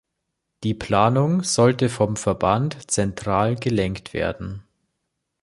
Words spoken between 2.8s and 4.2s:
zentral gelenkt